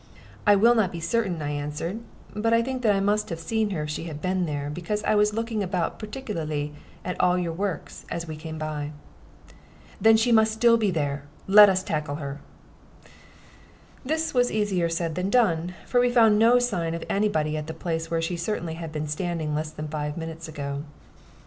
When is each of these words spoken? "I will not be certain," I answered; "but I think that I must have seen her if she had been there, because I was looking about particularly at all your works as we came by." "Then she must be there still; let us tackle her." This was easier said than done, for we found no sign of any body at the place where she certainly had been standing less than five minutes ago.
"I 0.47 0.55
will 0.55 0.73
not 0.73 0.91
be 0.91 0.99
certain," 0.99 1.39
I 1.43 1.51
answered; 1.51 1.99
"but 2.35 2.55
I 2.55 2.63
think 2.63 2.81
that 2.81 2.95
I 2.95 2.99
must 2.99 3.29
have 3.29 3.37
seen 3.39 3.69
her 3.69 3.83
if 3.83 3.91
she 3.91 4.05
had 4.05 4.19
been 4.19 4.47
there, 4.47 4.71
because 4.71 5.03
I 5.03 5.13
was 5.13 5.31
looking 5.35 5.61
about 5.61 5.99
particularly 5.99 6.73
at 7.05 7.21
all 7.21 7.37
your 7.37 7.53
works 7.53 8.03
as 8.09 8.27
we 8.27 8.35
came 8.35 8.57
by." 8.57 8.93
"Then 10.01 10.17
she 10.17 10.31
must 10.31 10.59
be 10.59 10.89
there 10.89 11.25
still; 11.45 11.53
let 11.55 11.69
us 11.69 11.83
tackle 11.83 12.15
her." 12.15 12.41
This 14.03 14.33
was 14.33 14.51
easier 14.51 14.89
said 14.89 15.13
than 15.13 15.29
done, 15.29 15.75
for 15.85 15.99
we 15.99 16.09
found 16.09 16.39
no 16.39 16.57
sign 16.57 16.95
of 16.95 17.03
any 17.07 17.29
body 17.29 17.55
at 17.55 17.67
the 17.67 17.73
place 17.75 18.09
where 18.09 18.23
she 18.23 18.37
certainly 18.37 18.73
had 18.73 18.91
been 18.91 19.05
standing 19.07 19.53
less 19.53 19.69
than 19.69 19.87
five 19.87 20.17
minutes 20.17 20.47
ago. 20.47 20.81